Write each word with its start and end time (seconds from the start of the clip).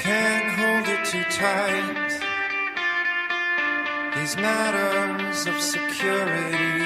can't 0.00 0.48
hold 0.58 0.86
it 0.88 1.04
too 1.04 1.24
tight. 1.24 2.10
These 4.16 4.36
matters 4.36 5.46
of 5.46 5.60
security, 5.60 6.84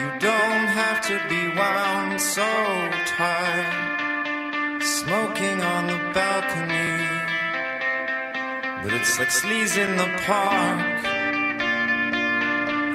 you 0.00 0.08
don't 0.18 0.68
have 0.80 1.00
to 1.08 1.16
be 1.28 1.42
wound 1.58 2.20
so 2.20 2.50
tight. 3.18 4.80
Smoking 4.80 5.60
on 5.60 5.86
the 5.88 6.00
balcony, 6.14 6.96
but 8.82 8.92
it's 8.98 9.18
like 9.18 9.28
sleaze 9.28 9.76
in 9.76 9.96
the 10.02 10.10
park. 10.26 11.02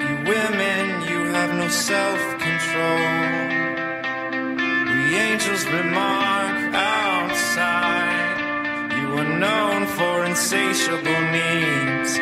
You 0.08 0.16
women, 0.32 0.86
you 1.10 1.20
have 1.36 1.52
no 1.54 1.68
self 1.70 2.22
control. 2.46 3.06
We 4.92 5.16
angels 5.16 5.66
remind. 5.66 6.27
insatiable 10.38 11.22
needs. 11.32 12.20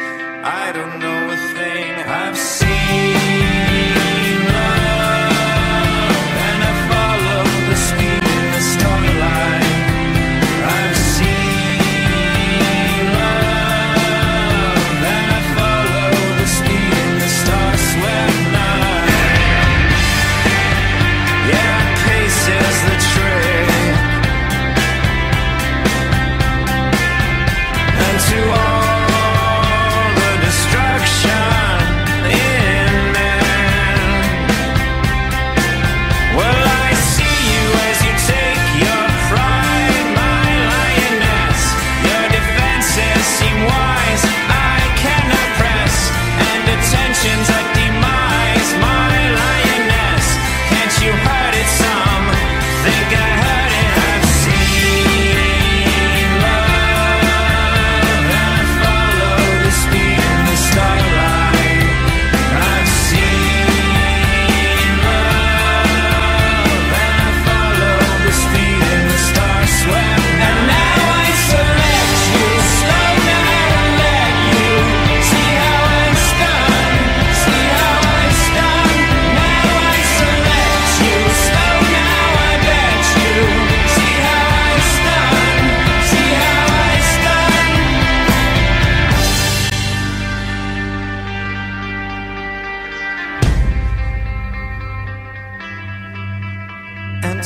I 0.61 0.71
don't 0.73 0.99
know 0.99 1.31
a 1.31 1.39
thing. 1.53 1.91
I 2.23 2.24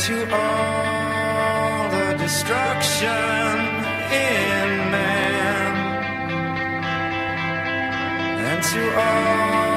to 0.10 0.22
all 0.34 1.90
the 1.92 2.18
destruction 2.18 3.08
in 3.08 4.70
man. 4.90 5.72
And 8.50 8.64
to 8.64 8.82
all 9.00 9.69